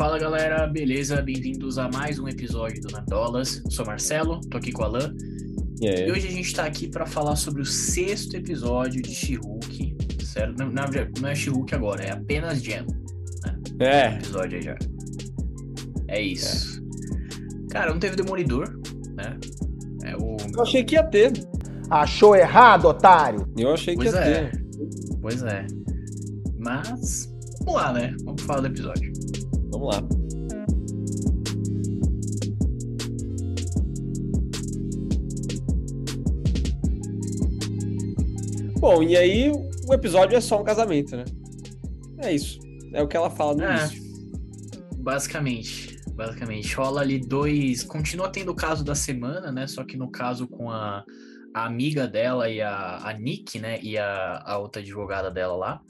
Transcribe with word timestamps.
Fala 0.00 0.18
galera, 0.18 0.66
beleza? 0.66 1.20
Bem-vindos 1.20 1.76
a 1.76 1.86
mais 1.90 2.18
um 2.18 2.26
episódio 2.26 2.80
do 2.80 2.88
Nerdolas. 2.90 3.62
Sou 3.68 3.84
Marcelo, 3.84 4.40
tô 4.48 4.56
aqui 4.56 4.72
com 4.72 4.80
o 4.80 4.86
Alan. 4.86 5.14
E, 5.78 5.86
aí? 5.86 6.08
e 6.08 6.10
hoje 6.10 6.26
a 6.26 6.30
gente 6.30 6.54
tá 6.54 6.64
aqui 6.64 6.88
para 6.88 7.04
falar 7.04 7.36
sobre 7.36 7.60
o 7.60 7.66
sexto 7.66 8.34
episódio 8.34 9.02
de 9.02 9.14
She-Hulk, 9.14 9.96
certo? 10.24 10.58
Não, 10.58 10.70
não, 10.70 10.84
não 11.20 11.28
é 11.28 11.34
She-Hulk 11.34 11.74
agora, 11.74 12.02
é 12.02 12.12
apenas 12.12 12.62
Gem. 12.62 12.86
Né? 13.44 13.58
É. 13.78 14.14
Episódio 14.14 14.56
aí 14.56 14.64
já. 14.64 14.78
É 16.08 16.22
isso. 16.22 16.82
É. 17.68 17.72
Cara, 17.74 17.92
não 17.92 18.00
teve 18.00 18.16
Demolidor, 18.16 18.70
né? 19.14 19.38
É 20.04 20.16
o... 20.16 20.38
Eu 20.54 20.62
achei 20.62 20.82
que 20.82 20.94
ia 20.94 21.04
ter. 21.04 21.30
Achou 21.90 22.34
errado, 22.34 22.86
otário? 22.86 23.46
Eu 23.54 23.74
achei 23.74 23.94
pois 23.94 24.10
que 24.10 24.16
ia 24.16 24.22
é. 24.22 24.44
ter. 24.48 24.66
Pois 25.20 25.42
é. 25.42 25.66
Mas, 26.58 27.30
vamos 27.58 27.74
lá, 27.74 27.92
né? 27.92 28.16
Vamos 28.24 28.40
falar 28.40 28.60
do 28.60 28.68
episódio. 28.68 29.09
Vamos 29.70 29.94
lá. 29.94 30.02
Bom, 38.80 39.02
e 39.02 39.16
aí 39.16 39.52
o 39.86 39.92
episódio 39.92 40.36
é 40.36 40.40
só 40.40 40.60
um 40.60 40.64
casamento, 40.64 41.16
né? 41.16 41.24
É 42.18 42.32
isso. 42.32 42.58
É 42.92 43.02
o 43.02 43.06
que 43.06 43.16
ela 43.16 43.28
fala 43.28 43.54
no 43.54 43.64
é, 43.64 43.76
início. 43.76 44.02
Basicamente. 44.96 46.00
Basicamente. 46.14 46.74
Rola 46.74 47.02
ali 47.02 47.18
dois. 47.18 47.82
Continua 47.82 48.30
tendo 48.30 48.52
o 48.52 48.54
caso 48.54 48.82
da 48.82 48.94
semana, 48.94 49.52
né? 49.52 49.66
Só 49.66 49.84
que 49.84 49.96
no 49.96 50.10
caso 50.10 50.46
com 50.46 50.70
a, 50.70 51.04
a 51.54 51.64
amiga 51.66 52.06
dela 52.06 52.48
e 52.48 52.60
a, 52.60 52.98
a 53.06 53.12
Nick, 53.12 53.58
né? 53.58 53.78
E 53.82 53.98
a, 53.98 54.42
a 54.44 54.58
outra 54.58 54.80
advogada 54.80 55.30
dela 55.30 55.56
lá. 55.56 55.80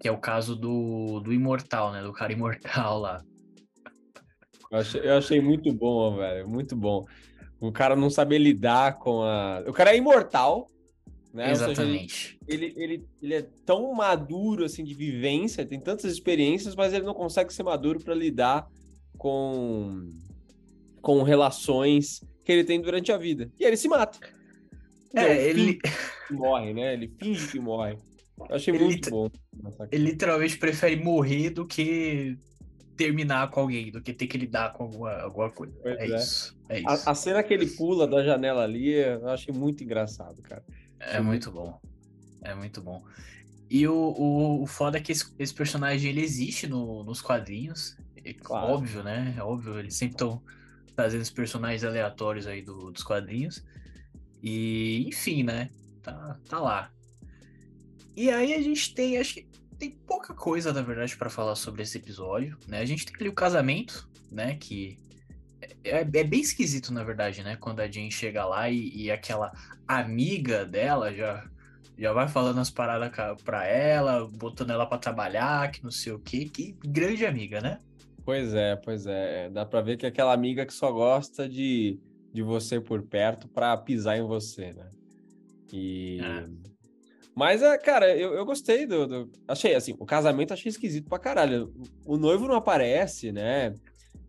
Que 0.00 0.08
é 0.08 0.12
o 0.12 0.18
caso 0.18 0.54
do, 0.54 1.20
do 1.20 1.32
imortal, 1.32 1.92
né? 1.92 2.02
Do 2.02 2.12
cara 2.12 2.32
imortal 2.32 2.98
lá. 2.98 3.22
Eu 4.70 4.78
achei, 4.78 5.00
eu 5.00 5.16
achei 5.16 5.40
muito 5.40 5.72
bom, 5.72 6.16
velho. 6.16 6.48
Muito 6.48 6.76
bom. 6.76 7.04
O 7.60 7.72
cara 7.72 7.96
não 7.96 8.10
saber 8.10 8.38
lidar 8.38 8.98
com 8.98 9.22
a. 9.22 9.64
O 9.66 9.72
cara 9.72 9.92
é 9.92 9.96
imortal, 9.96 10.66
né? 11.32 11.50
Exatamente. 11.50 12.14
Seja, 12.14 12.38
ele, 12.46 12.66
ele, 12.66 12.74
ele, 12.76 13.08
ele, 13.22 13.34
é 13.34 13.42
tão 13.64 13.92
maduro 13.94 14.64
assim 14.64 14.84
de 14.84 14.94
vivência, 14.94 15.66
tem 15.66 15.80
tantas 15.80 16.12
experiências, 16.12 16.74
mas 16.74 16.92
ele 16.92 17.04
não 17.04 17.14
consegue 17.14 17.52
ser 17.52 17.62
maduro 17.62 18.00
para 18.00 18.14
lidar 18.14 18.66
com 19.16 20.10
com 21.00 21.22
relações 21.22 22.20
que 22.44 22.50
ele 22.50 22.64
tem 22.64 22.80
durante 22.80 23.12
a 23.12 23.16
vida. 23.16 23.50
E 23.60 23.64
ele 23.64 23.76
se 23.76 23.88
mata. 23.88 24.18
É, 25.14 25.48
ele 25.48 25.78
morre, 26.30 26.74
né? 26.74 26.94
Ele 26.94 27.08
finge 27.18 27.46
que 27.48 27.60
morre. 27.60 27.96
Eu 28.38 28.56
achei 28.56 28.74
ele 28.74 28.84
muito 28.84 29.10
bom. 29.10 29.30
Ele 29.90 30.04
literalmente 30.04 30.58
prefere 30.58 30.96
morrer 30.96 31.50
do 31.50 31.66
que 31.66 32.38
terminar 32.96 33.50
com 33.50 33.60
alguém 33.60 33.90
do 33.92 34.00
que 34.00 34.12
ter 34.12 34.26
que 34.26 34.38
lidar 34.38 34.72
com 34.72 34.84
alguma, 34.84 35.12
alguma 35.20 35.50
coisa. 35.50 35.72
É, 35.84 36.04
é, 36.04 36.16
Isso, 36.16 36.58
é 36.68 36.78
isso. 36.78 37.08
A, 37.08 37.12
a, 37.12 37.14
cena 37.14 37.42
que 37.42 37.52
ele 37.52 37.66
pula 37.66 38.06
da 38.06 38.22
janela 38.22 38.64
ali, 38.64 38.90
eu 38.90 39.28
achei 39.28 39.54
muito 39.54 39.84
engraçado, 39.84 40.40
cara. 40.42 40.64
É 40.98 41.20
muito 41.20 41.50
bom. 41.50 41.78
É 42.42 42.54
muito 42.54 42.80
bom. 42.80 43.04
E 43.68 43.86
o, 43.86 43.94
o, 43.94 44.62
o 44.62 44.66
foda 44.66 44.98
é 44.98 45.00
que 45.00 45.12
esse, 45.12 45.32
esse 45.38 45.52
personagem 45.52 46.10
ele 46.10 46.22
existe 46.22 46.66
no, 46.66 47.04
nos 47.04 47.20
quadrinhos. 47.20 47.96
É 48.24 48.32
claro. 48.32 48.72
Óbvio, 48.72 49.02
né? 49.02 49.34
É 49.36 49.42
óbvio. 49.42 49.78
Eles 49.78 49.94
sempre 49.94 50.14
estão 50.14 50.42
trazendo 50.94 51.22
os 51.22 51.30
personagens 51.30 51.84
aleatórios 51.84 52.46
aí 52.46 52.62
do, 52.62 52.90
dos 52.90 53.02
quadrinhos. 53.02 53.64
E, 54.42 55.04
enfim, 55.08 55.42
né? 55.42 55.70
Tá, 56.02 56.38
tá 56.48 56.60
lá. 56.60 56.90
E 58.16 58.30
aí 58.30 58.54
a 58.54 58.62
gente 58.62 58.94
tem, 58.94 59.18
acho 59.18 59.34
que 59.34 59.46
tem 59.78 59.90
pouca 59.90 60.32
coisa, 60.32 60.72
na 60.72 60.80
verdade, 60.80 61.16
para 61.16 61.28
falar 61.28 61.54
sobre 61.54 61.82
esse 61.82 61.98
episódio, 61.98 62.56
né? 62.66 62.80
A 62.80 62.84
gente 62.84 63.04
tem 63.04 63.14
ali 63.20 63.28
o 63.28 63.34
casamento, 63.34 64.08
né? 64.32 64.56
Que 64.56 64.96
é, 65.60 65.98
é, 65.98 66.00
é, 66.00 66.24
bem 66.24 66.40
esquisito, 66.40 66.92
na 66.92 67.04
verdade, 67.04 67.42
né? 67.42 67.56
Quando 67.56 67.80
a 67.80 67.90
Jane 67.90 68.10
chega 68.10 68.44
lá 68.46 68.70
e, 68.70 68.88
e, 68.94 69.10
aquela 69.10 69.52
amiga 69.86 70.64
dela 70.64 71.12
já, 71.12 71.46
já 71.98 72.12
vai 72.12 72.26
falando 72.26 72.58
as 72.58 72.70
paradas 72.70 73.42
pra 73.42 73.66
ela, 73.66 74.26
botando 74.26 74.70
ela 74.70 74.86
para 74.86 74.98
trabalhar, 74.98 75.70
que 75.70 75.84
não 75.84 75.90
sei 75.90 76.12
o 76.12 76.18
quê. 76.18 76.48
Que 76.52 76.74
grande 76.84 77.26
amiga, 77.26 77.60
né? 77.60 77.78
Pois 78.24 78.54
é, 78.54 78.76
pois 78.76 79.06
é. 79.06 79.50
Dá 79.50 79.64
pra 79.66 79.82
ver 79.82 79.96
que 79.96 80.06
é 80.06 80.08
aquela 80.08 80.32
amiga 80.32 80.64
que 80.64 80.72
só 80.72 80.90
gosta 80.90 81.48
de, 81.48 82.00
de 82.32 82.42
você 82.42 82.80
por 82.80 83.02
perto 83.02 83.46
pra 83.46 83.76
pisar 83.76 84.18
em 84.18 84.26
você, 84.26 84.72
né? 84.72 84.90
E. 85.72 86.18
É. 86.22 86.75
Mas, 87.36 87.60
é, 87.60 87.76
cara, 87.76 88.16
eu, 88.16 88.32
eu 88.32 88.46
gostei 88.46 88.86
do, 88.86 89.06
do, 89.06 89.30
Achei, 89.46 89.74
assim, 89.74 89.94
o 89.98 90.06
casamento 90.06 90.54
achei 90.54 90.70
esquisito 90.70 91.06
pra 91.06 91.18
caralho. 91.18 91.70
O 92.06 92.16
noivo 92.16 92.48
não 92.48 92.54
aparece, 92.56 93.30
né? 93.30 93.74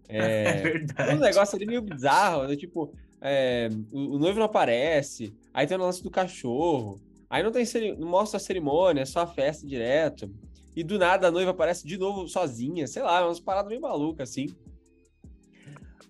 É, 0.10 0.44
é 0.46 0.62
verdade. 0.62 1.16
Um 1.16 1.20
negócio 1.20 1.58
ali 1.58 1.66
meio 1.66 1.82
bizarro, 1.82 2.48
né? 2.48 2.56
Tipo, 2.56 2.94
é, 3.20 3.68
o, 3.92 4.16
o, 4.16 4.18
noivo 4.18 4.40
não 4.40 4.46
aparece, 4.46 5.36
aí 5.54 5.68
tem 5.68 5.76
o 5.76 5.82
lance 5.82 6.02
do 6.02 6.10
cachorro, 6.10 6.98
aí 7.30 7.44
não 7.44 7.52
tem 7.52 7.66
não 8.00 8.08
mostra 8.08 8.38
a 8.38 8.40
cerimônia, 8.40 9.02
é 9.02 9.06
só 9.06 9.20
a 9.20 9.28
festa 9.28 9.68
direto. 9.68 10.34
E 10.74 10.82
do 10.82 10.98
nada 10.98 11.28
a 11.28 11.32
noiva 11.32 11.52
aparece 11.52 11.86
de 11.86 11.98
novo 11.98 12.26
sozinha, 12.26 12.88
sei 12.88 13.04
lá, 13.04 13.26
umas 13.26 13.42
paradas 13.42 13.68
meio 13.68 13.82
malucas, 13.82 14.30
assim. 14.30 14.48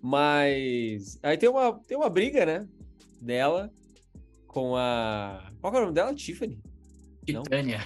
Mas. 0.00 1.18
Aí 1.20 1.36
tem 1.36 1.48
uma, 1.48 1.80
tem 1.80 1.96
uma 1.96 2.08
briga, 2.08 2.46
né? 2.46 2.68
Dela 3.20 3.68
com 4.46 4.76
a. 4.76 5.50
Qual 5.60 5.74
é 5.74 5.78
o 5.78 5.80
nome 5.80 5.94
dela? 5.94 6.14
Tiffany. 6.14 6.56
Titânia. 7.32 7.80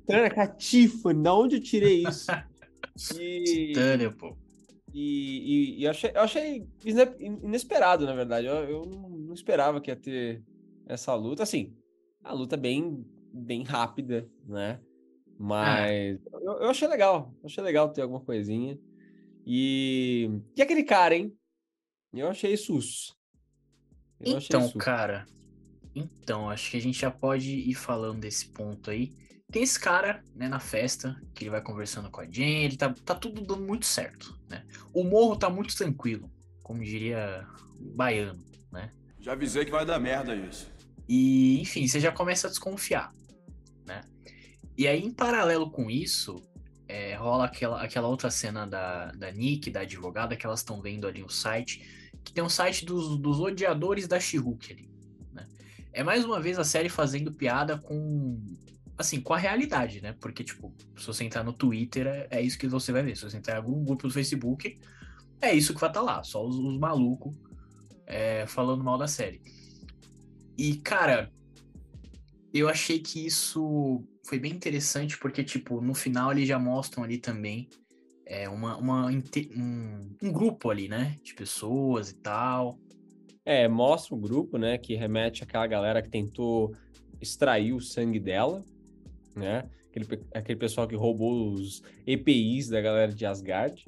Titânia, 0.00 0.30
Catifa, 0.30 1.14
de 1.14 1.28
onde 1.28 1.56
eu 1.56 1.60
tirei 1.60 2.02
isso? 2.02 2.26
E... 3.14 3.44
Titânia, 3.44 4.10
pô. 4.10 4.36
E, 4.92 4.98
e, 5.00 5.80
e 5.80 5.84
eu, 5.84 5.90
achei, 5.90 6.10
eu 6.12 6.20
achei 6.20 6.68
inesperado, 7.20 8.04
na 8.04 8.12
verdade. 8.12 8.48
Eu, 8.48 8.56
eu 8.68 8.86
não 8.86 9.32
esperava 9.32 9.80
que 9.80 9.88
ia 9.88 9.96
ter 9.96 10.42
essa 10.84 11.14
luta. 11.14 11.44
Assim, 11.44 11.76
a 12.24 12.32
luta 12.32 12.56
bem, 12.56 13.06
bem 13.32 13.62
rápida, 13.62 14.28
né? 14.44 14.80
Mas 15.38 16.18
ah. 16.32 16.38
eu, 16.40 16.52
eu, 16.62 16.70
achei 16.70 16.88
legal. 16.88 17.32
Eu 17.40 17.46
achei 17.46 17.62
legal 17.62 17.92
ter 17.92 18.02
alguma 18.02 18.20
coisinha. 18.20 18.78
E, 19.46 20.28
e 20.56 20.62
aquele 20.62 20.82
cara, 20.82 21.14
hein? 21.14 21.32
Eu 22.12 22.28
achei 22.28 22.56
sus. 22.56 23.14
Eu 24.18 24.38
então, 24.38 24.60
achei 24.60 24.72
sus. 24.72 24.82
cara, 24.82 25.24
então, 25.98 26.50
acho 26.50 26.70
que 26.70 26.76
a 26.76 26.80
gente 26.80 27.00
já 27.00 27.10
pode 27.10 27.50
ir 27.50 27.74
falando 27.74 28.20
desse 28.20 28.48
ponto 28.48 28.90
aí. 28.90 29.12
Tem 29.50 29.62
esse 29.62 29.80
cara, 29.80 30.22
né, 30.34 30.48
na 30.48 30.60
festa, 30.60 31.20
que 31.34 31.44
ele 31.44 31.50
vai 31.50 31.62
conversando 31.62 32.10
com 32.10 32.20
a 32.20 32.24
Jane, 32.24 32.64
ele 32.64 32.76
tá, 32.76 32.94
tá 33.04 33.14
tudo 33.14 33.40
dando 33.40 33.62
muito 33.62 33.86
certo, 33.86 34.38
né? 34.48 34.64
O 34.92 35.02
morro 35.04 35.36
tá 35.36 35.48
muito 35.48 35.74
tranquilo, 35.74 36.30
como 36.62 36.84
diria 36.84 37.46
o 37.80 37.94
baiano, 37.94 38.44
né? 38.70 38.92
Já 39.18 39.32
avisei 39.32 39.64
que 39.64 39.70
vai 39.70 39.86
dar 39.86 39.98
merda 39.98 40.36
isso. 40.36 40.70
E, 41.08 41.60
enfim, 41.60 41.88
você 41.88 41.98
já 41.98 42.12
começa 42.12 42.46
a 42.46 42.50
desconfiar, 42.50 43.10
né? 43.86 44.02
E 44.76 44.86
aí, 44.86 45.02
em 45.02 45.10
paralelo 45.10 45.70
com 45.70 45.90
isso, 45.90 46.42
é, 46.86 47.14
rola 47.14 47.46
aquela, 47.46 47.82
aquela 47.82 48.08
outra 48.08 48.30
cena 48.30 48.66
da, 48.66 49.12
da 49.12 49.30
Nick, 49.32 49.70
da 49.70 49.80
advogada, 49.80 50.36
que 50.36 50.44
elas 50.44 50.60
estão 50.60 50.82
vendo 50.82 51.06
ali 51.06 51.22
o 51.22 51.30
site, 51.30 52.10
que 52.22 52.34
tem 52.34 52.44
um 52.44 52.50
site 52.50 52.84
dos, 52.84 53.18
dos 53.18 53.40
odiadores 53.40 54.06
da 54.06 54.20
she 54.20 54.36
ali 54.36 54.88
é 55.92 56.02
mais 56.02 56.24
uma 56.24 56.40
vez 56.40 56.58
a 56.58 56.64
série 56.64 56.88
fazendo 56.88 57.32
piada 57.32 57.78
com 57.78 58.40
assim, 58.98 59.20
com 59.20 59.32
a 59.32 59.38
realidade, 59.38 60.00
né? 60.02 60.12
Porque, 60.20 60.42
tipo, 60.42 60.74
se 60.96 61.06
você 61.06 61.22
entrar 61.22 61.44
no 61.44 61.52
Twitter, 61.52 62.06
é, 62.06 62.26
é 62.30 62.42
isso 62.42 62.58
que 62.58 62.66
você 62.66 62.90
vai 62.90 63.04
ver. 63.04 63.16
Se 63.16 63.22
você 63.22 63.36
entrar 63.36 63.54
em 63.54 63.58
algum 63.58 63.84
grupo 63.84 64.08
do 64.08 64.12
Facebook, 64.12 64.76
é 65.40 65.54
isso 65.54 65.72
que 65.72 65.80
vai 65.80 65.88
estar 65.88 66.00
tá 66.00 66.04
lá. 66.04 66.22
Só 66.24 66.44
os, 66.44 66.56
os 66.56 66.76
malucos 66.78 67.36
é, 68.04 68.44
falando 68.48 68.82
mal 68.82 68.98
da 68.98 69.06
série. 69.06 69.40
E, 70.58 70.76
cara, 70.78 71.30
eu 72.52 72.68
achei 72.68 72.98
que 72.98 73.24
isso 73.24 74.04
foi 74.24 74.40
bem 74.40 74.52
interessante, 74.52 75.16
porque, 75.16 75.44
tipo, 75.44 75.80
no 75.80 75.94
final 75.94 76.32
eles 76.32 76.48
já 76.48 76.58
mostram 76.58 77.04
ali 77.04 77.18
também 77.18 77.68
é, 78.26 78.48
uma, 78.48 78.76
uma 78.76 79.06
um, 79.06 80.16
um 80.20 80.32
grupo 80.32 80.70
ali, 80.70 80.88
né? 80.88 81.16
De 81.22 81.34
pessoas 81.34 82.10
e 82.10 82.16
tal. 82.16 82.78
É, 83.48 83.66
mostra 83.66 84.14
o 84.14 84.18
grupo, 84.18 84.58
né, 84.58 84.76
que 84.76 84.94
remete 84.94 85.42
àquela 85.42 85.66
galera 85.66 86.02
que 86.02 86.10
tentou 86.10 86.76
extrair 87.18 87.72
o 87.72 87.80
sangue 87.80 88.20
dela, 88.20 88.62
né? 89.34 89.64
Aquele, 89.88 90.22
aquele 90.34 90.58
pessoal 90.58 90.86
que 90.86 90.94
roubou 90.94 91.54
os 91.54 91.82
EPIs 92.06 92.68
da 92.68 92.78
galera 92.82 93.10
de 93.10 93.24
Asgard. 93.24 93.86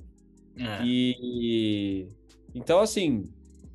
É. 0.57 0.83
E 0.83 2.09
então 2.55 2.81
assim, 2.81 3.23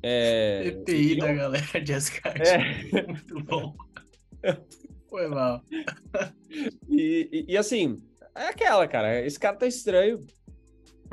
é... 0.02 0.66
EPI 0.66 1.18
da 1.18 1.32
galera 1.32 1.80
de 1.80 1.92
Asgard. 1.92 2.42
É. 2.42 2.58
Muito 3.06 3.44
bom. 3.44 3.72
Foi 5.08 5.28
mal. 5.28 5.62
e, 6.90 7.28
e, 7.30 7.52
e 7.52 7.56
assim, 7.56 7.96
é 8.34 8.48
aquela, 8.48 8.88
cara. 8.88 9.24
Esse 9.24 9.38
cara 9.38 9.56
tá 9.56 9.68
estranho. 9.68 10.18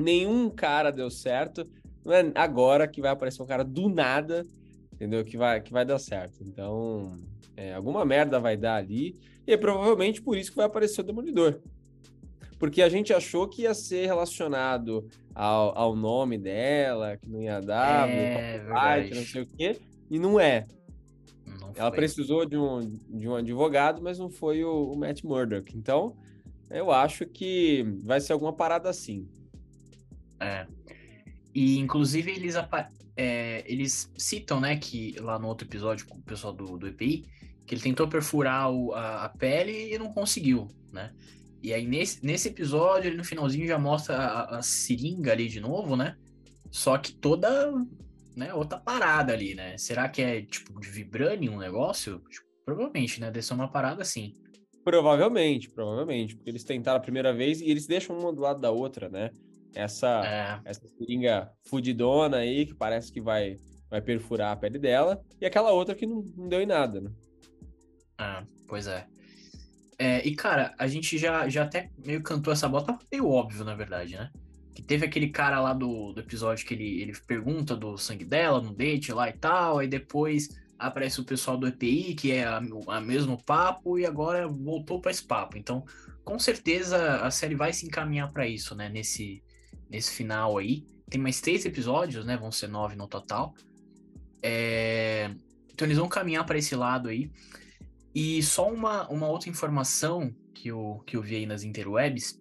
Nenhum 0.02 0.50
cara 0.50 0.90
deu 0.90 1.12
certo. 1.12 1.64
Não 2.04 2.12
é 2.12 2.31
agora 2.34 2.88
que 2.88 3.02
vai 3.02 3.12
aparecer 3.12 3.40
um 3.44 3.46
cara 3.46 3.64
do 3.64 3.88
nada 3.88 4.44
entendeu? 5.04 5.24
Que 5.26 5.38
vai, 5.38 5.60
que 5.62 5.72
vai 5.72 5.86
dar 5.86 6.00
certo. 6.00 6.44
Então, 6.44 7.18
é, 7.58 7.74
alguma 7.74 8.06
merda 8.06 8.40
vai 8.40 8.56
dar 8.58 8.76
ali, 8.76 9.20
e 9.46 9.52
é 9.54 9.58
provavelmente 9.58 10.22
por 10.22 10.38
isso 10.38 10.52
que 10.52 10.58
vai 10.58 10.66
aparecer 10.66 11.02
o 11.02 11.04
Demolidor. 11.04 11.60
porque 12.58 12.82
a 12.82 12.88
gente 12.88 13.12
achou 13.14 13.48
que 13.48 13.64
ia 13.64 13.74
ser 13.74 14.06
relacionado 14.06 15.06
ao, 15.36 15.78
ao 15.78 15.96
nome 15.96 16.38
dela, 16.38 17.18
que 17.18 17.30
não 17.30 17.42
ia 17.42 17.60
dar, 17.60 18.08
É, 18.10 18.60
copyright, 18.60 19.14
não 19.16 19.24
sei 19.26 19.42
o 19.42 19.46
quê, 19.46 19.82
e 20.10 20.18
não 20.18 20.40
é. 20.40 20.66
Não 21.46 21.74
Ela 21.76 21.90
foi. 21.90 21.98
precisou 21.98 22.46
de 22.46 22.58
um, 22.58 22.80
de 23.10 23.28
um 23.28 23.36
advogado, 23.36 24.02
mas 24.02 24.18
não 24.18 24.30
foi 24.30 24.64
o, 24.64 24.92
o 24.94 24.98
Matt 24.98 25.24
Murdock. 25.24 25.76
Então, 25.78 26.16
eu 26.70 26.90
acho 26.92 27.26
que 27.26 27.84
vai 28.04 28.22
ser 28.22 28.32
alguma 28.34 28.54
parada 28.54 28.90
assim. 28.90 29.28
É. 30.40 30.66
E 31.54 31.78
inclusive 31.80 32.32
eles, 32.32 32.56
é, 33.15 33.63
eles 33.71 34.12
citam, 34.18 34.60
né, 34.60 34.75
que 34.77 35.15
lá 35.19 35.38
no 35.38 35.48
outro 35.48 35.68
episódio 35.68 36.07
com 36.07 36.18
o 36.18 36.24
pessoal 36.24 36.54
do, 36.54 36.77
do 36.77 36.88
EPI, 36.88 37.25
que 37.65 37.75
ele 37.75 37.81
tentou 37.81 38.07
perfurar 38.07 38.71
o- 38.71 38.94
a, 38.94 39.25
a 39.25 39.30
pele 39.30 39.94
e 39.94 39.98
não 39.98 40.12
conseguiu, 40.12 40.68
né? 40.92 41.13
E 41.62 41.74
aí 41.74 41.86
nesse, 41.88 42.25
nesse 42.25 42.50
episódio, 42.50 43.07
ele 43.10 43.18
no 43.18 43.24
finalzinho 43.24 43.65
já 43.68 43.80
mostra 43.80 44.18
a, 44.18 44.57
a 44.57 44.62
seringa 44.62 45.31
ali 45.31 45.48
de 45.48 45.62
novo, 45.62 45.95
né? 45.95 46.18
Só 46.71 46.98
que 46.98 47.13
toda, 47.13 47.71
né, 48.36 48.54
outra 48.54 48.77
parada 48.80 49.31
ali, 49.31 49.56
né? 49.56 49.77
Será 49.77 50.09
que 50.09 50.21
é 50.21 50.42
tipo 50.42 50.77
de 50.80 50.89
vibranium 50.89 51.54
um 51.54 51.59
negócio? 51.59 52.19
Tipo, 52.30 52.45
provavelmente, 52.66 53.21
né? 53.21 53.27
Deve 53.31 53.45
ser 53.45 53.54
uma 53.54 53.71
parada 53.71 54.01
assim. 54.01 54.33
Provavelmente, 54.83 55.69
provavelmente, 55.69 56.36
porque 56.36 56.50
eles 56.50 56.66
tentaram 56.66 56.98
a 56.98 57.01
primeira 57.01 57.33
vez 57.33 57.62
e 57.62 57.69
eles 57.69 57.88
deixam 57.88 58.18
uma 58.18 58.33
do 58.33 58.42
lado 58.42 58.59
da 58.59 58.69
outra, 58.71 59.07
né? 59.07 59.30
Essa, 59.75 60.25
É, 60.25 60.70
essa 60.70 60.88
seringa 60.98 61.52
fudidona 61.68 62.38
aí, 62.38 62.66
que 62.66 62.74
parece 62.74 63.12
que 63.12 63.22
vai, 63.22 63.58
vai 63.90 64.02
perfurar 64.02 64.52
a 64.52 64.56
pele 64.56 64.78
dela, 64.80 65.24
e 65.42 65.46
aquela 65.46 65.72
outra 65.72 65.96
que 65.96 66.06
não, 66.06 66.24
não 66.36 66.48
deu 66.48 66.62
em 66.62 66.66
nada, 66.66 67.02
né? 67.02 67.12
Ah, 68.18 68.44
pois 68.68 68.88
é. 68.88 69.06
É, 69.98 70.28
e 70.28 70.36
cara, 70.36 70.74
a 70.78 70.88
gente 70.88 71.18
já, 71.18 71.48
já 71.48 71.64
até 71.64 71.90
meio 72.06 72.22
cantou 72.22 72.52
essa 72.52 72.68
bola, 72.68 72.86
tava 72.86 73.00
meio 73.12 73.28
óbvio, 73.28 73.64
na 73.64 73.75
verdade, 73.75 74.16
né? 74.16 74.31
Que 74.74 74.81
teve 74.81 75.06
aquele 75.06 75.30
cara 75.30 75.60
lá 75.62 75.74
do, 75.74 76.14
do 76.14 76.19
episódio 76.19 76.66
que 76.66 76.74
ele, 76.74 77.02
ele 77.02 77.14
pergunta 77.28 77.76
do 77.76 77.98
sangue 77.98 78.26
dela 78.26 78.60
no 78.60 78.74
date 78.74 79.12
lá 79.12 79.30
e 79.30 79.34
tal, 79.34 79.80
aí 79.80 79.88
depois 79.88 80.50
aparece 80.78 81.22
o 81.22 81.24
pessoal 81.24 81.58
do 81.58 81.68
EPI, 81.68 82.16
que 82.16 82.31
é 82.31 82.44
a, 82.44 82.62
a 82.88 83.00
mesmo 83.00 83.42
papo, 83.44 83.98
e 83.98 84.06
agora 84.06 84.48
voltou 84.48 85.00
para 85.00 85.12
esse 85.12 85.26
papo. 85.26 85.58
Então, 85.58 85.86
com 86.24 86.38
certeza 86.40 87.22
a 87.22 87.31
série 87.31 87.56
vai 87.56 87.72
se 87.72 87.86
encaminhar 87.86 88.31
para 88.31 88.48
isso, 88.48 88.76
né? 88.76 88.90
Nesse, 88.90 89.44
nesse 89.94 90.12
final 90.13 90.57
aí. 90.57 90.84
Tem 91.10 91.22
mais 91.22 91.40
três 91.40 91.66
episódios, 91.66 92.25
né? 92.25 92.36
Vão 92.36 92.51
ser 92.51 92.68
nove 92.68 92.95
no 92.95 93.07
total. 93.07 93.54
É, 94.42 95.30
Então 95.72 95.88
eles 95.88 95.98
vão 95.98 96.10
caminhar 96.10 96.45
para 96.45 96.57
esse 96.57 96.75
lado 96.75 97.10
aí. 97.10 97.31
E 98.13 98.44
só 98.44 98.72
uma, 98.72 99.07
uma 99.10 99.28
outra 99.28 99.50
informação 99.50 100.34
que 100.54 100.68
eu, 100.69 101.01
que 101.06 101.18
eu 101.18 101.22
vi 101.22 101.36
aí 101.38 101.45
nas 101.45 101.63
interwebs, 101.63 102.40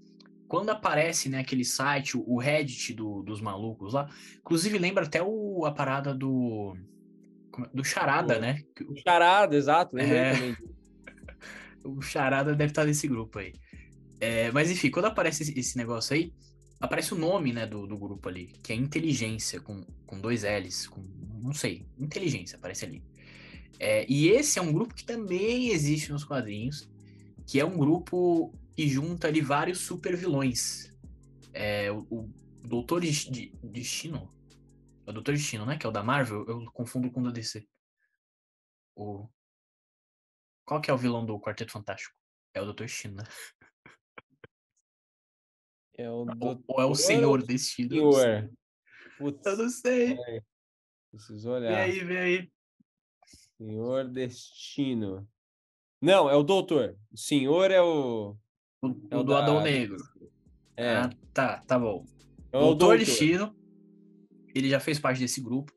quando 0.49 0.71
aparece 0.71 1.29
né, 1.31 1.41
aquele 1.41 1.65
site, 1.65 2.17
o, 2.17 2.39
Reddit 2.39 2.93
do- 2.93 3.23
dos 3.23 3.41
malucos 3.41 3.95
lá, 3.95 4.07
inclusive 4.39 4.77
lembra 4.79 5.05
até 5.07 5.23
o, 5.23 5.65
a 5.65 5.73
parada 5.73 6.15
do. 6.15 6.77
é- 7.59 7.71
Do 7.75 7.85
Charada, 7.85 8.37
O- 8.37 8.41
né? 8.41 8.63
O 8.87 8.95
charada, 8.97 9.57
exato, 9.57 9.99
É. 9.99 10.33
O 11.85 12.01
Charada 12.01 12.55
deve 12.55 12.71
estar 12.71 12.85
nesse 12.85 13.09
grupo 13.09 13.39
aí. 13.39 13.53
É, 14.21 14.53
mas 14.53 14.71
enfim, 14.71 14.91
quando 14.91 15.07
aparece 15.07 15.43
esse, 15.43 15.59
esse 15.59 15.77
negócio 15.77 16.15
aí, 16.15 16.33
aparece 16.83 17.15
o 17.15 17.19
nome 17.19 17.53
né, 17.53 17.65
do, 17.65 17.87
do 17.87 17.97
grupo 17.97 18.29
ali, 18.29 18.49
que 18.63 18.73
é 18.73 18.77
Inteligência, 18.77 19.61
com, 19.61 19.87
com 20.05 20.21
dois 20.21 20.43
L's, 20.43 20.89
com. 20.89 21.01
Não 21.41 21.55
sei, 21.55 21.87
Inteligência, 21.97 22.57
aparece 22.57 22.85
ali. 22.85 23.03
É, 23.79 24.05
e 24.09 24.29
esse 24.29 24.59
é 24.59 24.63
um 24.63 24.73
grupo 24.73 24.95
que 24.95 25.05
também 25.05 25.69
existe 25.71 26.13
nos 26.13 26.25
quadrinhos, 26.25 26.89
que 27.47 27.59
é 27.59 27.65
um 27.65 27.77
grupo 27.77 28.53
que 28.77 28.89
junta 28.89 29.29
ali 29.29 29.41
vários 29.41 29.79
super 29.79 30.17
vilões. 30.17 30.93
É, 31.53 31.91
o, 31.91 32.01
o 32.11 32.33
Doutor 32.65 33.01
De- 33.01 33.53
Destino. 33.63 34.33
É 35.07 35.11
o 35.11 35.13
Doutor 35.13 35.35
Destino, 35.35 35.65
né? 35.65 35.77
Que 35.77 35.87
é 35.87 35.89
o 35.89 35.93
da 35.93 36.03
Marvel, 36.03 36.45
eu 36.49 36.65
confundo 36.73 37.11
com 37.11 37.21
o 37.21 37.25
da 37.25 37.31
DC. 37.31 37.67
O... 38.97 39.29
Qual 40.65 40.81
que 40.81 40.91
é 40.91 40.95
o 40.95 40.99
vilão 40.99 41.25
do 41.25 41.41
Quarteto 41.41 41.73
Fantástico? 41.73 42.15
É 42.55 42.61
o 42.61 42.65
Doutor 42.65 42.87
Destino, 42.87 43.17
né? 43.17 43.25
É 46.03 46.11
o 46.11 46.15
Ou, 46.15 46.25
doutor 46.27 46.65
ou 46.67 46.81
é 46.81 46.85
o 46.85 46.95
Senhor 46.95 47.43
Destino? 47.43 48.13
Senhor. 48.13 48.51
Putz, 49.19 49.47
Eu 49.47 49.57
não 49.57 49.69
sei. 49.69 50.19
preciso 51.11 51.43
Vem 51.49 51.53
olhar. 51.59 51.77
aí, 51.81 52.01
vem 52.05 52.17
aí. 52.19 52.49
Senhor 53.57 54.09
Destino. 54.09 55.29
Não, 56.01 56.29
é 56.29 56.35
o 56.35 56.43
doutor. 56.43 56.97
O 57.13 57.17
senhor 57.17 57.71
é 57.71 57.81
o. 57.81 58.37
O, 58.83 58.89
É 59.11 59.17
o 59.17 59.21
o 59.21 59.23
do 59.23 59.33
da- 59.33 59.43
Adão 59.43 59.63
Negro. 59.63 59.97
É, 60.77 60.97
Ah, 60.97 61.11
tá, 61.33 61.59
tá 61.61 61.79
bom. 61.79 62.05
é 62.51 62.57
o 62.57 62.61
Doutor 62.61 62.97
doutor. 62.97 62.99
Destino, 62.99 63.55
ele 64.55 64.69
já 64.69 64.81
fez 64.81 64.99
parte 64.99 65.21
desse 65.21 65.41
grupo. 65.41 65.73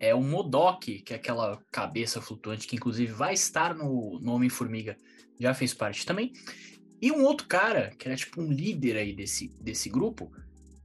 É 0.00 0.14
o 0.14 0.20
Modok, 0.22 1.02
que 1.02 1.12
é 1.12 1.16
aquela 1.16 1.62
cabeça 1.70 2.20
flutuante, 2.20 2.66
que 2.66 2.74
inclusive 2.76 3.12
vai 3.12 3.34
estar 3.34 3.74
no, 3.74 4.18
no 4.20 4.32
Homem-Formiga, 4.32 4.96
já 5.38 5.54
fez 5.54 5.72
parte 5.74 6.04
também. 6.06 6.32
E 7.00 7.12
um 7.12 7.24
outro 7.24 7.46
cara, 7.46 7.90
que 7.98 8.08
era 8.08 8.16
tipo 8.16 8.40
um 8.40 8.52
líder 8.52 8.96
aí 8.96 9.12
desse, 9.12 9.48
desse 9.60 9.88
grupo, 9.88 10.32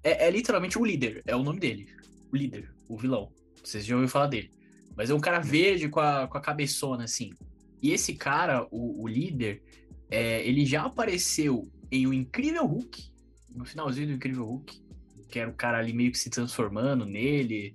é, 0.03 0.27
é 0.27 0.31
literalmente 0.31 0.77
o 0.77 0.85
líder, 0.85 1.23
é 1.25 1.35
o 1.35 1.43
nome 1.43 1.59
dele. 1.59 1.87
O 2.31 2.35
líder, 2.35 2.71
o 2.87 2.97
vilão. 2.97 3.31
Vocês 3.63 3.85
já 3.85 3.95
ouviram 3.95 4.09
falar 4.09 4.27
dele. 4.27 4.51
Mas 4.95 5.09
é 5.09 5.13
um 5.13 5.19
cara 5.19 5.39
verde 5.39 5.89
com 5.89 5.99
a, 5.99 6.27
com 6.27 6.37
a 6.37 6.41
cabeçona, 6.41 7.05
assim. 7.05 7.31
E 7.81 7.91
esse 7.91 8.13
cara, 8.13 8.67
o, 8.71 9.03
o 9.03 9.07
líder, 9.07 9.61
é, 10.09 10.47
ele 10.47 10.65
já 10.65 10.83
apareceu 10.83 11.67
em 11.91 12.07
O 12.07 12.13
Incrível 12.13 12.65
Hulk, 12.65 13.11
no 13.49 13.65
finalzinho 13.65 14.07
do 14.07 14.13
Incrível 14.13 14.45
Hulk, 14.45 14.81
que 15.29 15.39
era 15.39 15.49
o 15.49 15.53
cara 15.53 15.79
ali 15.79 15.93
meio 15.93 16.11
que 16.11 16.19
se 16.19 16.29
transformando 16.29 17.05
nele. 17.05 17.73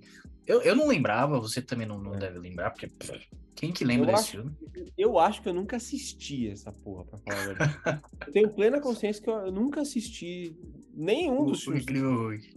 Eu, 0.49 0.63
eu 0.63 0.75
não 0.75 0.87
lembrava, 0.87 1.39
você 1.39 1.61
também 1.61 1.85
não, 1.85 2.01
não 2.01 2.15
É. 2.15 2.17
deve 2.17 2.39
lembrar, 2.39 2.71
porque 2.71 2.87
pff, 2.87 3.13
quem 3.55 3.71
que 3.71 3.85
lembra 3.85 4.07
Eu 4.07 4.15
desse 4.15 4.23
acho- 4.23 4.31
filme? 4.31 4.57
Eu 4.97 5.19
acho 5.19 5.43
que 5.43 5.47
eu 5.49 5.53
nunca 5.53 5.75
assisti 5.77 6.47
essa 6.49 6.71
porra, 6.71 7.05
pra 7.05 7.19
falar 7.19 7.39
a 7.39 7.45
verdade. 7.45 7.79
eu 8.27 8.33
tenho 8.33 8.49
plena 8.49 8.81
consciência 8.81 9.21
que 9.21 9.29
eu, 9.29 9.35
eu 9.35 9.51
nunca 9.51 9.81
assisti 9.81 10.55
nenhum 10.91 11.41
O, 11.43 11.45
dos 11.51 11.63
filmes. 11.63 11.83
Incrível 11.83 12.13
Hulk. 12.15 12.49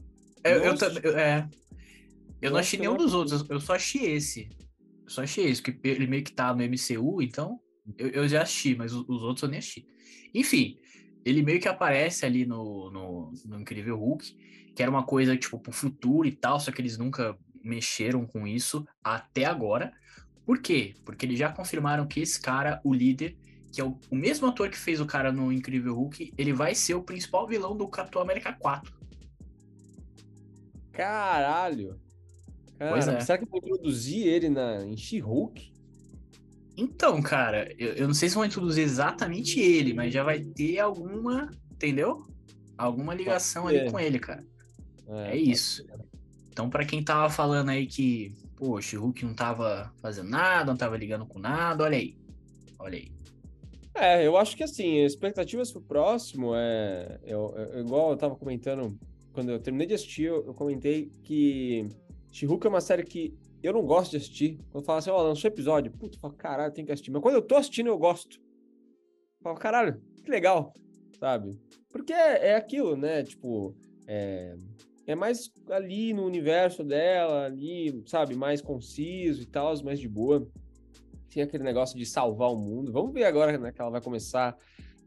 Eu, 0.43 0.65
eu, 0.65 0.79
também- 0.79 1.03
eu- 1.05 1.19
é, 1.19 1.47
eu 2.41 2.49
Eu 2.49 2.51
não 2.53 2.59
achei 2.61 2.79
eu 2.79 2.83
nenhum 2.83 2.97
dos 2.97 3.13
outros, 3.13 3.45
eu 3.51 3.61
só 3.61 3.75
achei 3.75 4.13
esse. 4.15 4.49
Eu 5.05 5.11
só 5.11 5.23
achei 5.23 5.45
esse, 5.45 5.61
porque 5.61 5.87
ele 5.87 6.07
meio 6.07 6.25
que 6.25 6.33
tá 6.33 6.55
no 6.55 6.63
MCU, 6.63 7.21
então 7.21 7.61
eu, 7.99 8.09
eu 8.09 8.27
já 8.29 8.41
assisti, 8.41 8.75
mas 8.75 8.95
os, 8.95 9.07
os 9.07 9.23
outros 9.23 9.43
eu 9.43 9.51
nem 9.51 9.59
assisti. 9.59 9.87
Enfim, 10.35 10.79
ele 11.27 11.43
meio 11.43 11.61
que 11.61 11.69
aparece 11.69 12.25
ali 12.25 12.47
no, 12.47 12.91
no, 12.91 13.33
no 13.45 13.61
Incrível 13.61 13.99
Hulk, 13.99 14.35
que 14.75 14.83
era 14.83 14.91
uma 14.91 15.05
coisa, 15.05 15.37
tipo, 15.37 15.59
pro 15.61 15.73
futuro 15.73 16.27
e 16.27 16.33
tal, 16.33 16.59
só 16.59 16.73
que 16.73 16.81
eles 16.81 16.97
nunca 16.97 17.37
mexeram 17.65 18.27
com 18.27 18.47
isso 18.47 18.87
até 19.03 19.45
agora. 19.45 19.93
Por 20.45 20.59
quê? 20.59 20.95
Porque 21.05 21.27
eles 21.27 21.39
já 21.39 21.51
confirmaram 21.51 22.07
que 22.07 22.21
esse 22.21 22.41
cara, 22.41 22.81
o 22.85 22.93
líder, 22.93 23.37
que 23.73 23.81
é 23.81 23.85
o, 23.85 23.99
o 24.11 24.17
mesmo 24.17 24.47
ator 24.47 24.69
que 24.69 24.79
fez 24.79 25.01
o 25.01 25.07
cara 25.07 25.33
no 25.33 25.53
Incrível 25.53 25.95
Hulk, 25.95 26.35
ele 26.37 26.53
vai 26.53 26.75
ser 26.75 26.95
o 26.95 27.03
principal 27.03 27.47
vilão 27.47 27.77
do 27.77 27.89
Capitão 27.89 28.21
América 28.21 28.53
4. 28.53 28.93
Caralho. 30.93 31.99
Pois 32.79 33.05
Cara, 33.05 33.19
é. 33.19 33.21
será 33.21 33.39
que 33.39 33.45
eu 33.45 33.49
vou 33.49 33.61
introduzir 33.61 34.27
ele 34.27 34.49
na, 34.49 34.85
em 34.85 34.97
She-Hulk? 34.97 35.73
Então, 36.77 37.23
cara, 37.23 37.73
eu, 37.79 37.93
eu 37.93 38.07
não 38.07 38.15
sei 38.15 38.29
se 38.29 38.35
vão 38.35 38.45
introduzir 38.45 38.83
exatamente 38.83 39.61
ele, 39.61 39.95
mas 39.95 40.13
já 40.13 40.23
vai 40.23 40.41
ter 40.41 40.79
alguma, 40.81 41.51
entendeu? 41.71 42.27
Alguma 42.77 43.15
ligação 43.15 43.69
ali 43.69 43.91
com 43.91 44.01
ele, 44.01 44.19
cara. 44.19 44.45
É 45.07 45.31
pode 45.31 45.51
isso. 45.51 45.87
Então, 46.53 46.69
pra 46.69 46.85
quem 46.85 47.03
tava 47.03 47.31
falando 47.31 47.71
aí 47.71 47.87
que, 47.87 48.31
pô, 48.57 48.77
o 48.77 48.81
She-Hulk 48.83 49.25
não 49.25 49.35
tava 49.35 49.91
fazendo 50.03 50.29
nada, 50.29 50.67
não 50.71 50.77
tava 50.77 50.99
ligando 50.99 51.25
com 51.27 51.39
nada, 51.39 51.83
olha 51.85 51.97
aí. 51.97 52.15
Olha 52.79 52.99
aí. 52.99 53.11
É, 53.95 54.27
eu 54.27 54.37
acho 54.37 54.55
que 54.57 54.63
assim, 54.63 54.99
expectativas 55.05 55.73
pro 55.73 55.81
próximo 55.81 56.53
é. 56.55 57.19
Eu, 57.25 57.55
eu- 57.57 57.81
igual 57.81 58.11
eu 58.11 58.17
tava 58.19 58.37
comentando, 58.37 58.99
quando 59.33 59.51
eu 59.51 59.59
terminei 59.59 59.87
de 59.87 59.95
assistir, 59.95 60.25
eu, 60.25 60.45
eu 60.47 60.55
comentei 60.55 61.11
que 61.23 61.89
She-Hulk 62.31 62.67
é 62.67 62.71
uma 62.71 62.81
série 62.83 63.05
que 63.05 63.35
eu 63.63 63.73
não 63.73 63.83
gosto 63.87 64.11
de 64.11 64.19
assistir. 64.19 64.59
Quando 64.71 64.85
fala 64.85 64.99
assim, 64.99 65.11
ó, 65.11 65.23
lançou 65.23 65.49
episódio, 65.49 65.91
puta, 65.93 66.17
eu 66.17 66.21
falo, 66.21 66.35
caralho, 66.35 66.73
tem 66.73 66.85
que 66.85 66.93
assistir. 66.93 67.11
Mas 67.11 67.23
quando 67.23 67.37
eu 67.37 67.43
tô 67.43 67.57
assistindo, 67.57 67.87
eu 67.87 67.99
gosto. 67.99 68.37
Eu 68.37 69.43
falo, 69.43 69.57
caralho, 69.59 70.03
que 70.23 70.31
legal, 70.31 70.75
sabe? 71.19 71.59
Porque 71.91 72.13
é, 72.13 72.49
é 72.51 72.57
aquilo, 72.57 72.95
né? 72.97 73.23
Tipo, 73.23 73.75
é, 74.07 74.55
é 75.07 75.15
mais 75.15 75.51
ali 75.71 76.13
no 76.13 76.25
universo 76.25 76.85
dela, 76.85 77.47
ali, 77.47 78.03
sabe, 78.07 78.35
mais 78.35 78.61
conciso 78.61 79.43
e 79.43 79.47
tal, 79.47 79.75
mais 79.83 79.99
de 79.99 80.09
boa 80.09 80.49
tem 81.33 81.43
aquele 81.43 81.65
negócio 81.65 81.97
de 81.97 82.05
salvar 82.05 82.53
o 82.53 82.57
mundo. 82.57 82.93
Vamos 82.93 83.13
ver 83.13 83.25
agora 83.25 83.57
né, 83.57 83.73
que 83.73 83.81
ela 83.81 83.91
vai 83.91 84.01
começar 84.01 84.57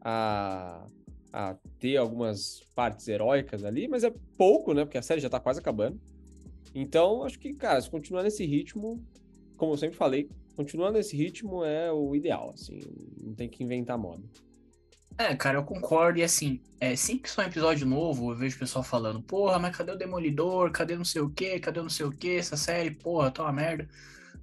a, 0.00 0.84
a 1.32 1.56
ter 1.78 1.96
algumas 1.96 2.60
partes 2.74 3.06
heróicas 3.06 3.64
ali, 3.64 3.86
mas 3.86 4.04
é 4.04 4.12
pouco, 4.36 4.74
né? 4.74 4.84
Porque 4.84 4.98
a 4.98 5.02
série 5.02 5.20
já 5.20 5.30
tá 5.30 5.38
quase 5.38 5.60
acabando. 5.60 6.00
Então, 6.74 7.22
acho 7.22 7.38
que, 7.38 7.54
cara, 7.54 7.80
se 7.80 7.88
continuar 7.88 8.22
nesse 8.22 8.44
ritmo, 8.44 9.02
como 9.56 9.72
eu 9.72 9.76
sempre 9.76 9.96
falei, 9.96 10.28
continuar 10.54 10.90
nesse 10.90 11.16
ritmo 11.16 11.64
é 11.64 11.92
o 11.92 12.14
ideal, 12.14 12.50
assim, 12.50 12.80
não 13.22 13.34
tem 13.34 13.48
que 13.48 13.62
inventar 13.62 13.96
moda. 13.96 14.22
É, 15.18 15.34
cara, 15.34 15.58
eu 15.58 15.64
concordo. 15.64 16.18
E 16.18 16.22
assim, 16.22 16.60
é, 16.80 16.94
sempre 16.94 17.22
que 17.24 17.30
sai 17.30 17.46
um 17.46 17.48
episódio 17.48 17.86
novo, 17.86 18.30
eu 18.32 18.36
vejo 18.36 18.56
o 18.56 18.58
pessoal 18.58 18.84
falando, 18.84 19.22
porra, 19.22 19.58
mas 19.58 19.76
cadê 19.76 19.92
o 19.92 19.96
Demolidor? 19.96 20.70
Cadê 20.70 20.96
não 20.96 21.04
sei 21.04 21.22
o 21.22 21.30
quê? 21.30 21.58
Cadê 21.58 21.80
não 21.80 21.88
sei 21.88 22.06
o 22.06 22.12
quê? 22.12 22.36
Essa 22.38 22.56
série, 22.56 22.90
porra, 22.90 23.30
tá 23.30 23.42
uma 23.42 23.52
merda. 23.52 23.88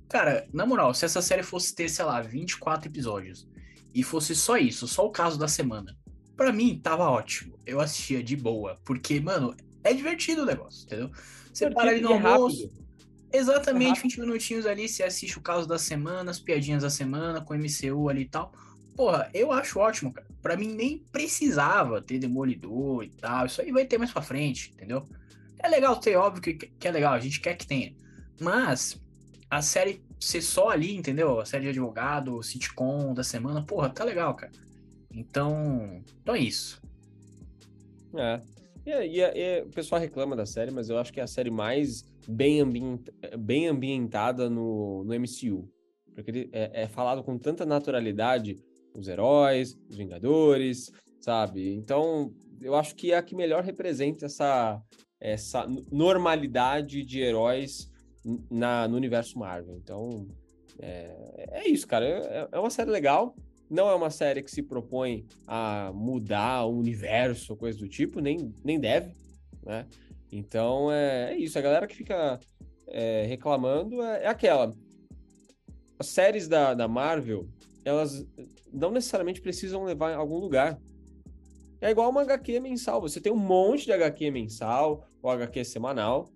Cara, 0.10 0.48
na 0.54 0.66
moral, 0.66 0.94
se 0.94 1.06
essa 1.06 1.22
série 1.22 1.44
fosse 1.44 1.74
ter, 1.76 1.90
sei 1.90 2.06
lá, 2.06 2.22
24 2.22 2.88
episódios 2.90 3.48
e 3.94 4.04
fosse 4.04 4.36
só 4.36 4.58
isso, 4.58 4.88
só 4.88 5.06
o 5.06 5.12
caso 5.12 5.38
da 5.38 5.48
semana, 5.48 5.96
pra 6.36 6.52
mim 6.52 6.80
tava 6.82 7.10
ótimo. 7.10 7.60
Eu 7.66 7.80
assistia 7.80 8.24
de 8.24 8.36
boa, 8.36 8.80
porque, 8.84 9.20
mano, 9.20 9.56
é 9.84 9.94
divertido 9.94 10.44
o 10.44 10.46
negócio, 10.46 10.86
entendeu? 10.86 11.12
Você 11.54 11.70
para 11.70 11.92
ali 11.92 12.02
no 12.02 12.12
é 12.12 12.14
almoço, 12.14 12.64
rápido. 12.64 12.86
exatamente 13.32 13.90
rápido. 13.98 14.04
20 14.04 14.20
minutinhos 14.22 14.66
ali, 14.66 14.88
você 14.90 15.04
assiste 15.04 15.38
o 15.38 15.42
caso 15.42 15.68
da 15.68 15.78
semana, 15.78 16.32
as 16.32 16.40
piadinhas 16.40 16.82
da 16.84 16.90
semana, 16.90 17.42
com 17.42 17.54
MCU 17.56 18.10
ali 18.10 18.22
e 18.22 18.30
tal. 18.30 18.52
Porra, 18.96 19.30
eu 19.34 19.52
acho 19.52 19.80
ótimo, 19.80 20.14
cara. 20.14 20.28
Pra 20.42 20.56
mim 20.58 20.68
nem 20.74 21.00
precisava 21.12 22.02
ter 22.02 22.20
Demolidor 22.20 23.04
e 23.04 23.10
tal. 23.10 23.46
Isso 23.46 23.62
aí 23.62 23.72
vai 23.72 23.86
ter 23.86 23.98
mais 23.98 24.12
pra 24.12 24.22
frente, 24.22 24.72
entendeu? 24.74 25.08
É 25.60 25.68
legal 25.68 25.96
ter, 26.00 26.16
óbvio 26.16 26.42
que, 26.42 26.72
é 26.88 26.92
legal, 26.92 27.14
a 27.14 27.20
gente 27.20 27.40
quer 27.40 27.56
que 27.56 27.66
tenha. 27.66 27.96
Mas 28.40 29.02
a 29.50 29.62
série 29.62 30.04
ser 30.20 30.42
só 30.42 30.70
ali, 30.70 30.96
entendeu? 30.96 31.40
A 31.40 31.46
série 31.46 31.64
de 31.64 31.70
advogado, 31.70 32.42
sitcom 32.44 33.14
da 33.14 33.24
semana, 33.24 33.66
porra, 33.66 33.90
tá 33.90 34.04
legal, 34.04 34.36
cara. 34.36 34.52
Então, 35.14 36.04
então 36.22 36.36
é 36.36 36.40
isso. 36.40 36.82
É. 38.16 38.42
E, 38.86 38.92
e- 38.92 39.22
e 39.22 39.62
o 39.62 39.70
pessoal 39.70 40.02
reclama 40.02 40.36
da 40.36 40.46
série, 40.46 40.72
mas 40.72 40.90
eu 40.90 40.98
acho 40.98 41.14
que 41.14 41.20
é 41.20 41.24
a 41.24 41.28
série 41.28 41.50
mais 41.50 42.04
bem, 42.28 42.60
ambient, 42.60 43.08
bem 43.40 43.68
ambientada 43.68 44.50
no, 44.50 45.04
no 45.06 45.14
MCU. 45.14 45.70
Porque 46.14 46.50
é, 46.52 46.84
é 46.84 46.88
falado 46.88 47.24
com 47.24 47.38
tanta 47.38 47.66
naturalidade 47.66 48.58
os 48.96 49.08
heróis, 49.08 49.78
os 49.90 49.96
Vingadores, 49.96 50.92
sabe? 51.20 51.74
Então, 51.74 52.34
eu 52.62 52.76
acho 52.76 52.96
que 52.96 53.12
é 53.12 53.18
a 53.18 53.24
que 53.24 53.36
melhor 53.36 53.64
representa 53.64 54.26
essa, 54.26 54.82
essa 55.20 55.68
normalidade 55.92 57.04
de 57.04 57.20
heróis 57.20 57.92
na, 58.50 58.88
no 58.88 58.96
universo 58.96 59.38
Marvel. 59.38 59.78
Então, 59.78 60.28
é, 60.80 61.48
é 61.52 61.68
isso, 61.68 61.88
cara. 61.88 62.06
É, 62.06 62.48
é 62.52 62.60
uma 62.60 62.70
série 62.70 62.90
legal. 62.90 63.36
Não 63.70 63.90
é 63.90 63.96
uma 63.96 64.10
série 64.10 64.44
que 64.44 64.52
se 64.52 64.62
propõe 64.62 65.26
a 65.48 65.92
mudar 65.94 66.66
o 66.66 66.78
universo, 66.78 67.56
coisa 67.56 67.80
do 67.80 67.88
tipo, 67.88 68.20
nem, 68.20 68.54
nem 68.64 68.80
deve, 68.80 69.12
né? 69.66 69.88
Então 70.32 70.92
é, 70.92 71.34
é 71.34 71.38
isso. 71.38 71.58
A 71.58 71.62
galera 71.62 71.88
que 71.88 71.96
fica 71.96 72.40
é, 72.88 73.26
reclamando 73.26 74.02
é, 74.02 74.24
é 74.24 74.28
aquela. 74.28 74.74
As 75.98 76.08
séries 76.08 76.48
da, 76.48 76.74
da 76.74 76.88
Marvel, 76.88 77.48
elas 77.86 78.26
não 78.72 78.92
necessariamente 78.92 79.42
precisam 79.42 79.84
levar 79.84 80.12
em 80.12 80.16
algum 80.16 80.38
lugar. 80.38 80.80
É 81.82 81.90
igual 81.90 82.10
uma 82.10 82.22
HQ 82.22 82.60
mensal. 82.60 83.02
Você 83.02 83.20
tem 83.20 83.32
um 83.32 83.38
monte 83.38 83.86
de 83.86 83.92
HQ 83.92 84.32
mensal 84.32 85.06
ou 85.22 85.30
HQ 85.30 85.66
semanal. 85.66 86.30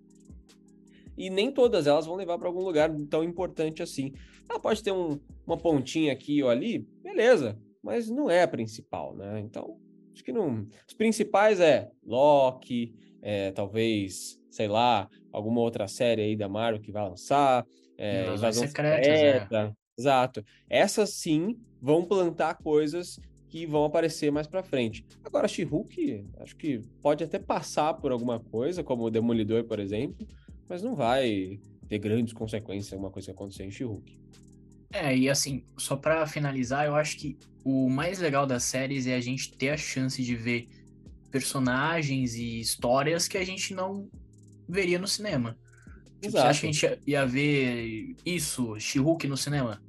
E 1.16 1.30
nem 1.30 1.50
todas 1.50 1.86
elas 1.86 2.06
vão 2.06 2.14
levar 2.14 2.38
para 2.38 2.46
algum 2.46 2.62
lugar 2.62 2.94
tão 3.10 3.24
importante 3.24 3.82
assim. 3.82 4.12
Ela 4.48 4.60
pode 4.60 4.82
ter 4.82 4.92
um, 4.92 5.18
uma 5.46 5.56
pontinha 5.56 6.12
aqui 6.12 6.42
ou 6.42 6.48
ali, 6.48 6.86
beleza, 7.02 7.58
mas 7.82 8.08
não 8.08 8.30
é 8.30 8.42
a 8.42 8.48
principal, 8.48 9.16
né? 9.16 9.40
Então, 9.40 9.78
acho 10.12 10.22
que 10.22 10.32
não. 10.32 10.66
Os 10.86 10.94
principais 10.94 11.60
é 11.60 11.90
Loki, 12.06 12.94
é, 13.20 13.50
talvez, 13.50 14.40
sei 14.50 14.68
lá, 14.68 15.08
alguma 15.32 15.60
outra 15.60 15.88
série 15.88 16.22
aí 16.22 16.36
da 16.36 16.48
Marvel 16.48 16.80
que 16.80 16.92
vai 16.92 17.08
lançar, 17.08 17.66
é, 17.96 18.32
Invasão 18.32 18.66
Secretas, 18.66 19.06
é. 19.06 19.32
Secreta. 19.32 19.76
Exato. 19.98 20.44
Essas 20.70 21.10
sim 21.10 21.58
vão 21.82 22.04
plantar 22.04 22.54
coisas 22.54 23.18
que 23.48 23.66
vão 23.66 23.84
aparecer 23.84 24.30
mais 24.30 24.46
pra 24.46 24.62
frente. 24.62 25.04
Agora, 25.24 25.48
She-Hulk, 25.48 26.26
acho 26.38 26.56
que 26.56 26.80
pode 27.02 27.24
até 27.24 27.38
passar 27.38 27.94
por 27.94 28.12
alguma 28.12 28.38
coisa, 28.38 28.84
como 28.84 29.04
o 29.04 29.10
Demolidor, 29.10 29.64
por 29.64 29.80
exemplo, 29.80 30.26
mas 30.68 30.82
não 30.82 30.94
vai 30.94 31.58
ter 31.88 31.98
grandes 31.98 32.32
consequências 32.32 32.92
alguma 32.92 33.10
coisa 33.10 33.26
que 33.26 33.32
acontecer 33.32 33.64
em 33.64 33.70
She-Hulk. 33.70 34.18
É, 34.92 35.16
e 35.16 35.28
assim, 35.28 35.64
só 35.76 35.96
pra 35.96 36.26
finalizar, 36.26 36.86
eu 36.86 36.94
acho 36.94 37.16
que 37.16 37.36
o 37.64 37.88
mais 37.88 38.18
legal 38.18 38.46
das 38.46 38.64
séries 38.64 39.06
é 39.06 39.14
a 39.14 39.20
gente 39.20 39.52
ter 39.56 39.70
a 39.70 39.76
chance 39.76 40.22
de 40.22 40.36
ver 40.36 40.68
personagens 41.30 42.34
e 42.34 42.60
histórias 42.60 43.28
que 43.28 43.36
a 43.36 43.44
gente 43.44 43.74
não 43.74 44.08
veria 44.68 44.98
no 44.98 45.06
cinema. 45.06 45.58
Tipo, 46.20 46.32
você 46.32 46.38
acha 46.38 46.60
que 46.60 46.66
a 46.66 46.72
gente 46.72 46.82
ia, 46.82 47.00
ia 47.06 47.26
ver 47.26 48.16
isso, 48.24 48.78
She-Hulk 48.78 49.26
no 49.26 49.36
cinema? 49.36 49.80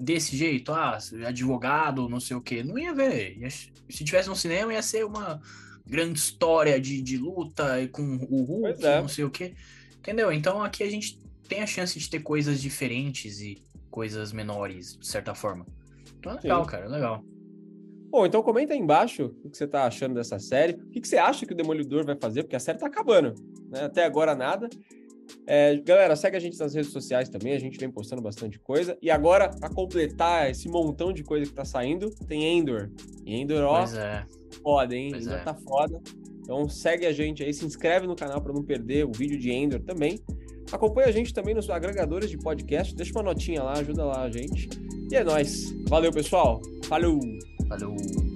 Desse 0.00 0.36
jeito, 0.36 0.72
ah, 0.72 0.98
advogado, 1.26 2.08
não 2.08 2.20
sei 2.20 2.36
o 2.36 2.40
quê. 2.40 2.62
Não 2.62 2.78
ia 2.78 2.94
ver. 2.94 3.36
Ia- 3.38 3.50
se 3.50 4.04
tivesse 4.04 4.28
no 4.28 4.36
cinema, 4.36 4.72
ia 4.72 4.82
ser 4.82 5.04
uma 5.04 5.40
grande 5.86 6.18
história 6.18 6.80
de, 6.80 7.02
de 7.02 7.18
luta 7.18 7.80
e 7.80 7.88
com 7.88 8.02
o 8.30 8.42
Hulk, 8.44 8.84
é. 8.86 9.00
não 9.00 9.08
sei 9.08 9.24
o 9.24 9.30
quê. 9.30 9.54
Entendeu? 9.98 10.32
Então 10.32 10.62
aqui 10.62 10.82
a 10.82 10.90
gente 10.90 11.18
tem 11.48 11.60
a 11.60 11.66
chance 11.66 11.98
de 11.98 12.08
ter 12.08 12.20
coisas 12.20 12.62
diferentes 12.62 13.40
e 13.40 13.62
coisas 13.90 14.32
menores, 14.32 14.96
de 14.96 15.06
certa 15.06 15.34
forma. 15.34 15.66
Então 16.18 16.32
é 16.32 16.36
legal, 16.36 16.64
Sim. 16.64 16.70
cara, 16.70 16.84
é 16.86 16.88
legal. 16.88 17.24
Bom, 18.10 18.26
então 18.26 18.42
comenta 18.42 18.72
aí 18.72 18.78
embaixo 18.78 19.26
o 19.44 19.50
que 19.50 19.56
você 19.56 19.66
tá 19.66 19.84
achando 19.84 20.14
dessa 20.14 20.38
série. 20.38 20.72
O 20.74 20.90
que 20.90 21.00
que 21.00 21.08
você 21.08 21.16
acha 21.18 21.46
que 21.46 21.52
o 21.52 21.56
Demolidor 21.56 22.04
vai 22.04 22.16
fazer, 22.20 22.42
porque 22.42 22.56
a 22.56 22.60
série 22.60 22.78
tá 22.78 22.86
acabando. 22.86 23.34
Né? 23.68 23.84
Até 23.84 24.04
agora 24.04 24.34
nada. 24.34 24.68
É, 25.46 25.76
galera, 25.78 26.14
segue 26.14 26.36
a 26.36 26.40
gente 26.40 26.58
nas 26.58 26.74
redes 26.74 26.92
sociais 26.92 27.28
também, 27.28 27.52
a 27.52 27.58
gente 27.58 27.78
vem 27.78 27.90
postando 27.90 28.22
bastante 28.22 28.58
coisa. 28.58 28.96
E 29.02 29.10
agora, 29.10 29.48
pra 29.48 29.68
completar 29.68 30.50
esse 30.50 30.68
montão 30.68 31.12
de 31.12 31.24
coisa 31.24 31.46
que 31.46 31.52
tá 31.52 31.64
saindo, 31.64 32.10
tem 32.26 32.58
Endor. 32.58 32.90
E 33.24 33.34
Endor, 33.34 33.64
ó, 33.64 33.78
Pois 33.78 33.94
é. 33.94 34.24
foda, 34.62 34.94
hein? 34.94 35.10
Pois 35.10 35.26
Endor 35.26 35.38
é. 35.38 35.42
tá 35.42 35.54
foda. 35.54 36.00
Então 36.40 36.68
segue 36.68 37.06
a 37.06 37.12
gente 37.12 37.42
aí, 37.42 37.52
se 37.52 37.64
inscreve 37.64 38.06
no 38.06 38.16
canal 38.16 38.40
pra 38.40 38.52
não 38.52 38.62
perder 38.62 39.04
o 39.06 39.12
vídeo 39.12 39.38
de 39.38 39.50
Endor 39.50 39.80
também. 39.80 40.18
Acompanha 40.72 41.08
a 41.08 41.12
gente 41.12 41.34
também 41.34 41.54
nos 41.54 41.68
agregadores 41.68 42.30
de 42.30 42.38
podcast, 42.38 42.94
deixa 42.94 43.12
uma 43.12 43.22
notinha 43.22 43.62
lá, 43.62 43.72
ajuda 43.72 44.04
lá 44.04 44.22
a 44.22 44.30
gente. 44.30 44.68
E 45.10 45.16
é 45.16 45.24
nóis. 45.24 45.74
Valeu, 45.88 46.12
pessoal. 46.12 46.60
Falou! 46.84 47.18
Falou. 47.68 48.29